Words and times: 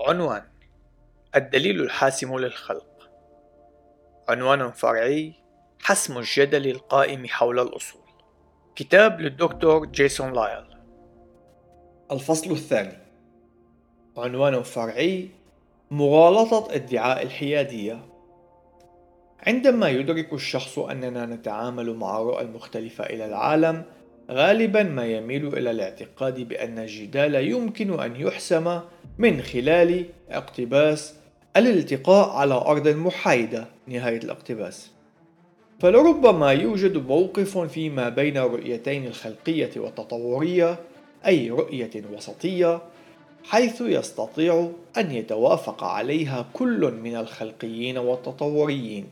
عنوان 0.00 0.42
الدليل 1.36 1.80
الحاسم 1.80 2.38
للخلق. 2.38 3.10
عنوان 4.28 4.70
فرعي 4.70 5.32
حسم 5.82 6.18
الجدل 6.18 6.70
القائم 6.70 7.26
حول 7.26 7.60
الأصول. 7.60 8.02
كتاب 8.76 9.20
للدكتور 9.20 9.86
جيسون 9.86 10.32
لايل. 10.32 10.64
الفصل 12.12 12.50
الثاني. 12.50 12.98
عنوان 14.16 14.62
فرعي 14.62 15.28
مغالطة 15.90 16.74
ادعاء 16.74 17.22
الحيادية. 17.22 18.06
عندما 19.46 19.88
يدرك 19.88 20.32
الشخص 20.32 20.78
أننا 20.78 21.26
نتعامل 21.26 21.96
مع 21.96 22.18
رؤى 22.18 22.44
مختلفة 22.44 23.04
إلى 23.04 23.24
العالم 23.24 23.84
غالبا 24.30 24.82
ما 24.82 25.06
يميل 25.06 25.46
إلى 25.46 25.70
الاعتقاد 25.70 26.40
بأن 26.40 26.78
الجدال 26.78 27.34
يمكن 27.34 28.00
أن 28.00 28.16
يحسم 28.16 28.80
من 29.18 29.42
خلال 29.42 30.04
اقتباس 30.30 31.14
الالتقاء 31.56 32.30
على 32.30 32.54
أرض 32.54 32.88
محايدة. 32.88 33.66
نهاية 33.86 34.18
الاقتباس. 34.18 34.90
فلربما 35.80 36.52
يوجد 36.52 36.96
موقف 36.96 37.58
فيما 37.58 38.08
بين 38.08 38.38
رؤيتين 38.38 39.06
الخلقية 39.06 39.70
والتطورية 39.76 40.78
أي 41.26 41.50
رؤية 41.50 41.90
وسطية 42.12 42.82
حيث 43.44 43.80
يستطيع 43.80 44.70
أن 44.96 45.10
يتوافق 45.10 45.84
عليها 45.84 46.46
كل 46.52 46.94
من 47.02 47.16
الخلقيين 47.16 47.98
والتطوريين. 47.98 49.06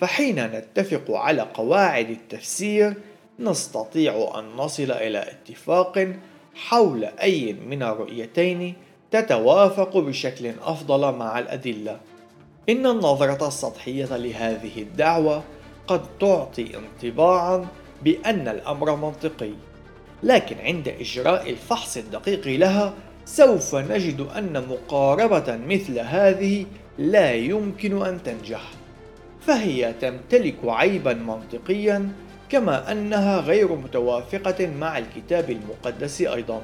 فحين 0.00 0.46
نتفق 0.46 1.10
على 1.10 1.42
قواعد 1.42 2.10
التفسير 2.10 2.94
نستطيع 3.40 4.32
أن 4.38 4.56
نصل 4.56 4.90
إلى 4.90 5.18
اتفاق 5.18 6.12
حول 6.54 7.04
أي 7.04 7.52
من 7.52 7.82
الرؤيتين 7.82 8.74
تتوافق 9.10 9.96
بشكل 9.96 10.52
أفضل 10.62 11.14
مع 11.14 11.38
الأدلة. 11.38 12.00
إن 12.68 12.86
النظرة 12.86 13.48
السطحية 13.48 14.16
لهذه 14.16 14.82
الدعوة 14.82 15.42
قد 15.86 16.02
تعطي 16.20 16.70
انطباعا 16.76 17.66
بأن 18.02 18.48
الأمر 18.48 18.96
منطقي، 18.96 19.52
لكن 20.22 20.56
عند 20.58 20.88
إجراء 20.88 21.50
الفحص 21.50 21.96
الدقيق 21.96 22.46
لها 22.46 22.94
سوف 23.24 23.74
نجد 23.74 24.20
أن 24.20 24.66
مقاربة 24.68 25.56
مثل 25.56 25.98
هذه 25.98 26.66
لا 26.98 27.34
يمكن 27.34 28.06
أن 28.06 28.22
تنجح، 28.22 28.70
فهي 29.40 29.92
تمتلك 29.92 30.56
عيبا 30.64 31.14
منطقيا 31.14 32.12
كما 32.50 32.92
أنها 32.92 33.40
غير 33.40 33.72
متوافقة 33.72 34.66
مع 34.66 34.98
الكتاب 34.98 35.50
المقدس 35.50 36.22
أيضا 36.22 36.60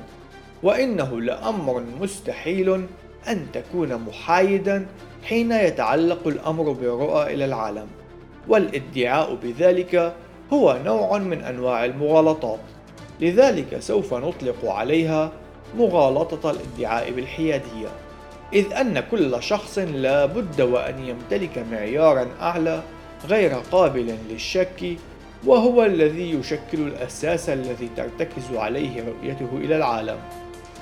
وإنه 0.63 1.21
لأمر 1.21 1.83
مستحيل 2.01 2.87
أن 3.29 3.47
تكون 3.53 3.95
محايدا 3.95 4.87
حين 5.25 5.53
يتعلق 5.53 6.29
الأمر 6.29 6.73
بالرؤى 6.73 7.35
إلى 7.35 7.45
العالم 7.45 7.87
والادعاء 8.49 9.35
بذلك 9.43 10.15
هو 10.53 10.79
نوع 10.85 11.19
من 11.19 11.41
أنواع 11.41 11.85
المغالطات. 11.85 12.59
لذلك 13.21 13.79
سوف 13.79 14.15
نطلق 14.15 14.65
عليها 14.65 15.33
مغالطة 15.79 16.51
الادعاء 16.51 17.11
بالحيادية 17.11 17.89
إذ 18.53 18.73
أن 18.73 19.01
كل 19.01 19.43
شخص 19.43 19.79
لا 19.79 20.27
بد 20.27 20.61
وأن 20.61 20.99
يمتلك 20.99 21.65
معيارا 21.73 22.27
أعلى 22.41 22.83
غير 23.29 23.53
قابل 23.73 24.17
للشك 24.31 24.97
وهو 25.47 25.85
الذي 25.85 26.31
يشكل 26.31 26.79
الأساس 26.79 27.49
الذي 27.49 27.91
ترتكز 27.97 28.57
عليه 28.57 29.05
رؤيته 29.05 29.49
إلى 29.55 29.77
العالم. 29.77 30.19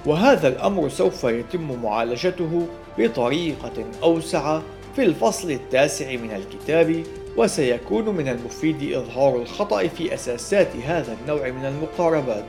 وهذا 0.07 0.49
الأمر 0.49 0.89
سوف 0.89 1.25
يتم 1.25 1.83
معالجته 1.83 2.67
بطريقة 2.99 3.85
أوسع 4.03 4.61
في 4.97 5.05
الفصل 5.05 5.51
التاسع 5.51 6.17
من 6.17 6.31
الكتاب 6.31 7.03
وسيكون 7.37 8.09
من 8.09 8.29
المفيد 8.29 8.93
إظهار 8.93 9.37
الخطأ 9.37 9.87
في 9.87 10.15
أساسات 10.15 10.77
هذا 10.77 11.17
النوع 11.23 11.51
من 11.51 11.65
المقاربات. 11.65 12.45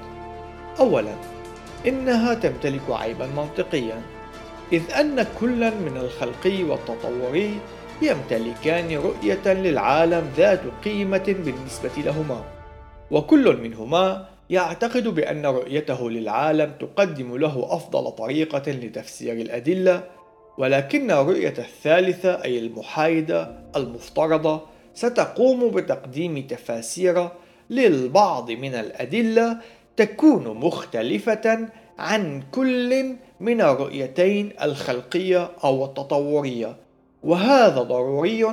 أولا 0.80 1.16
إنها 1.88 2.34
تمتلك 2.34 2.82
عيبا 2.90 3.26
منطقيا 3.26 4.02
إذ 4.74 4.82
أن 4.92 5.26
كلا 5.40 5.70
من 5.70 5.98
الخلقي 5.98 6.64
والتطوري 6.64 7.60
يمتلكان 8.02 8.98
رؤية 8.98 9.54
للعالم 9.54 10.32
ذات 10.38 10.62
قيمة 10.86 11.36
بالنسبة 11.46 11.92
لهما. 11.98 12.44
وكل 13.12 13.58
منهما 13.58 14.26
يعتقد 14.50 15.08
بأن 15.08 15.46
رؤيته 15.46 16.10
للعالم 16.10 16.72
تقدم 16.80 17.38
له 17.38 17.68
أفضل 17.70 18.12
طريقة 18.12 18.72
لتفسير 18.72 19.34
الأدلة 19.34 20.04
ولكن 20.58 21.12
الرؤية 21.12 21.54
الثالثة 21.58 22.44
أي 22.44 22.60
المحايدة 22.60 23.60
المفترضة 23.76 24.62
ستقوم 24.94 25.70
بتقديم 25.70 26.48
تفاسير 26.48 27.30
للبعض 27.70 28.52
من 28.52 28.74
الأدلة 28.76 29.58
تكون 29.98 30.58
مختلفة 30.58 31.68
عن 32.00 32.44
كل 32.52 33.16
من 33.40 33.62
الرؤيتين 33.62 34.54
الخلقية 34.62 35.52
أو 35.64 35.86
التطورية. 35.86 36.76
وهذا 37.24 37.82
ضروري 37.82 38.48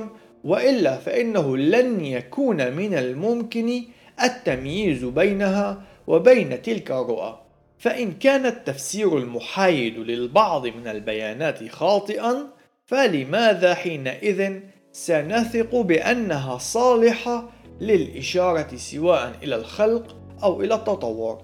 وإلا 0.44 0.96
فإنه 0.96 1.56
لن 1.56 2.04
يكون 2.04 2.72
من 2.72 2.94
الممكن 2.94 3.82
التمييز 4.22 5.04
بينها 5.04 5.82
وبين 6.06 6.62
تلك 6.62 6.90
الرؤى. 6.90 7.38
فإن 7.78 8.12
كان 8.12 8.46
التفسير 8.46 9.18
المحايد 9.18 9.98
للبعض 9.98 10.66
من 10.66 10.88
البيانات 10.88 11.68
خاطئا 11.68 12.46
فلماذا 12.86 13.74
حينئذ 13.74 14.60
سنثق 14.92 15.76
بأنها 15.76 16.58
صالحة 16.58 17.50
للإشارة 17.80 18.76
سواء 18.76 19.32
إلى 19.42 19.56
الخلق 19.56 20.16
أو 20.42 20.62
إلى 20.62 20.74
التطور؟ 20.74 21.42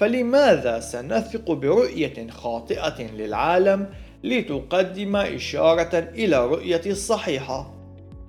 فلماذا 0.00 0.80
سنثق 0.80 1.52
برؤية 1.52 2.30
خاطئة 2.30 3.02
للعالم 3.02 3.86
لتقدم 4.26 5.16
إشارة 5.16 5.98
إلى 5.98 6.44
الرؤية 6.44 6.82
الصحيحة 6.86 7.74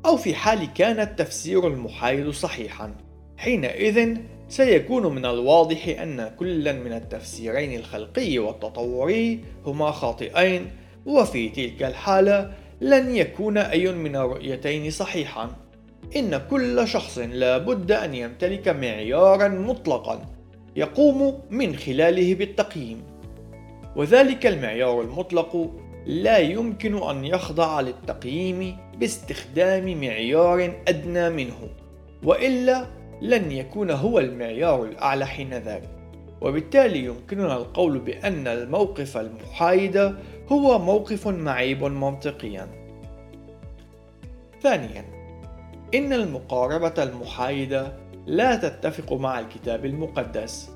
أو 0.06 0.18
في 0.18 0.36
حال 0.36 0.74
كان 0.74 1.00
التفسير 1.00 1.68
المحايد 1.68 2.30
صحيحا. 2.30 2.96
حينئذ 3.38 4.18
سيكون 4.50 5.16
من 5.16 5.26
الواضح 5.26 5.88
أن 5.88 6.32
كلا 6.40 6.74
من 6.74 6.94
التفسيرين 6.94 7.80
الخلقي 7.80 8.40
والتطوري 8.40 9.40
هما 9.66 9.92
خاطئين 9.92 10.66
وفي 11.06 11.50
تلك 11.50 11.84
الحالة 11.84 12.54
لن 12.82 13.16
يكون 13.16 13.58
أي 13.58 13.92
من 13.92 14.16
الرؤيتين 14.16 14.92
صحيحا. 14.92 15.52
إن 16.16 16.42
كل 16.50 16.88
شخص 16.88 17.18
لا 17.18 17.58
بد 17.58 17.92
أن 17.92 18.14
يمتلك 18.14 18.68
معيارا 18.68 19.48
مطلقا 19.48 20.26
يقوم 20.76 21.40
من 21.50 21.76
خلاله 21.76 22.36
بالتقييم. 22.36 23.04
وذلك 23.96 24.46
المعيار 24.46 25.02
المطلق 25.02 25.72
لا 26.08 26.38
يمكن 26.38 27.04
أن 27.04 27.26
يخضع 27.26 27.82
للتقييم 27.82 28.78
باستخدام 28.98 30.02
معيار 30.02 30.74
أدنى 30.88 31.30
منه 31.30 31.70
وإلا 32.24 32.86
لن 33.22 33.52
يكون 33.52 33.92
هو 33.92 34.20
المعيار 34.20 34.84
الأعلى 34.84 35.26
حينذاك 35.26 35.84
وبالتالي 36.42 37.06
يمكننا 37.06 37.58
القول 37.58 38.00
بأن 38.00 38.48
الموقف 38.48 39.18
المحايد 39.18 39.98
هو 40.52 40.80
موقف 40.80 41.28
معيب 41.28 41.84
منطقيا. 41.84 42.68
ثانيا 44.62 45.06
إن 45.96 46.14
المقاربة 46.14 47.04
المحايدة 47.04 47.94
لا 48.26 48.56
تتفق 48.56 49.14
مع 49.14 49.40
الكتاب 49.40 49.86
المقدس 49.86 50.70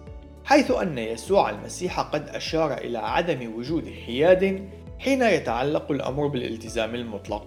حيث 0.46 0.72
أن 0.72 0.98
يسوع 0.98 1.50
المسيح 1.50 2.00
قد 2.00 2.30
أشار 2.30 2.74
إلى 2.74 2.98
عدم 2.98 3.56
وجود 3.56 3.90
حياد 4.06 4.70
حين 5.02 5.22
يتعلق 5.22 5.92
الأمر 5.92 6.28
بالالتزام 6.28 6.96
المطلق. 6.96 7.46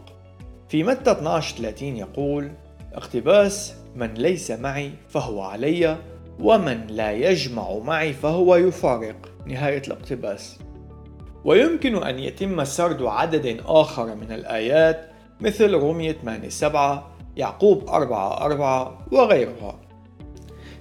في 0.69 0.85
متى 0.85 1.11
12:30 1.11 1.83
يقول 1.83 2.53
اقتباس 2.95 3.75
من 3.97 4.15
ليس 4.15 4.51
معي 4.51 4.91
فهو 5.09 5.43
علي 5.43 5.97
ومن 6.41 6.87
لا 6.87 7.13
يجمع 7.13 7.79
معي 7.79 8.13
فهو 8.13 8.57
يفارق. 8.57 9.17
نهاية 9.47 9.83
الاقتباس. 9.87 10.59
ويمكن 11.45 12.03
أن 12.03 12.19
يتم 12.19 12.65
سرد 12.65 13.03
عدد 13.03 13.61
آخر 13.67 14.15
من 14.15 14.33
الآيات 14.33 15.11
مثل 15.41 15.75
رومية 15.75 16.13
8 16.13 16.49
7 16.49 17.17
يعقوب 17.37 17.89
4 17.89 18.45
4 18.45 19.07
وغيرها. 19.13 19.81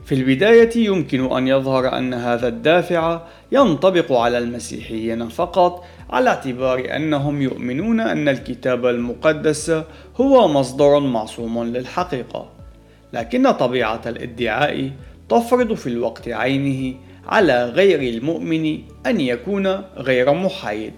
في 0.06 0.16
البداية 0.16 0.70
يمكن 0.76 1.32
أن 1.38 1.48
يظهر 1.48 1.98
أن 1.98 2.14
هذا 2.14 2.48
الدافع 2.48 3.22
ينطبق 3.52 4.12
على 4.12 4.38
المسيحيين 4.38 5.30
فقط 5.30 5.86
على 6.10 6.30
اعتبار 6.30 6.96
أنهم 6.96 7.42
يؤمنون 7.42 8.00
أن 8.00 8.30
الكتاب 8.30 8.86
المقدس 8.86 9.84
هو 10.16 10.48
مصدر 10.48 11.00
معصوم 11.00 11.64
للحقيقة. 11.64 12.50
لكن 13.14 13.52
طبيعة 13.52 14.02
الادعاء 14.06 14.92
تفرض 15.30 15.74
في 15.74 15.88
الوقت 15.88 16.30
عينه 16.30 16.96
على 17.28 17.66
غير 17.66 18.16
المؤمن 18.16 18.80
أن 19.06 19.22
يكون 19.22 19.68
غير 19.98 20.34
محايد. 20.34 20.94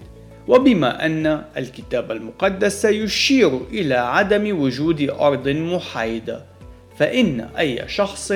وبما 0.48 1.06
أن 1.06 1.42
الكتاب 1.58 2.12
المقدس 2.12 2.86
يشير 2.86 3.60
إلى 3.72 3.96
عدم 3.96 4.60
وجود 4.62 5.10
أرض 5.20 5.48
محايدة 5.48 6.44
فإن 6.98 7.40
أي 7.42 7.84
شخص 7.88 8.34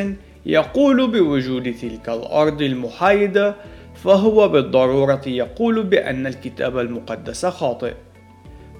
يقول 0.49 1.11
بوجود 1.11 1.73
تلك 1.73 2.09
الأرض 2.09 2.61
المحايدة 2.61 3.55
فهو 4.03 4.47
بالضرورة 4.47 5.21
يقول 5.27 5.83
بأن 5.83 6.27
الكتاب 6.27 6.77
المقدس 6.77 7.45
خاطئ. 7.45 7.93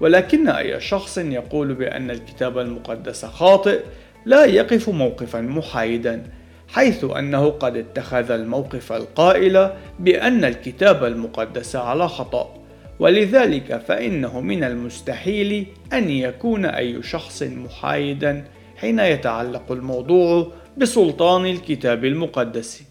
ولكن 0.02 0.50
أي 0.50 0.80
شخص 0.80 1.18
يقول 1.18 1.74
بأن 1.74 2.12
الكتاب 2.12 2.58
المقدس 2.58 3.26
خاطئ 3.26 3.80
لا 4.26 4.46
يقف 4.46 4.90
موقفا 4.90 5.42
محايدا 5.42 6.26
حيث 6.68 7.06
أنه 7.18 7.50
قد 7.50 7.78
اتخذ 7.78 8.32
الموقف 8.32 8.92
القائل 8.92 9.70
بأن 10.00 10.46
الكتاب 10.46 11.04
المقدس 11.04 11.76
على 11.76 12.08
خطأ. 12.08 12.56
ولذلك 13.00 13.82
فإنه 13.88 14.42
من 14.42 14.64
المستحيل 14.64 15.68
أن 15.94 16.10
يكون 16.10 16.66
أي 16.66 17.04
شخص 17.04 17.44
محايدا 17.44 18.46
حين 18.80 19.00
يتعلق 19.00 19.72
الموضوع 19.72 20.52
بسلطان 20.78 21.46
الكتاب 21.46 22.06
المقدس. 22.06 22.89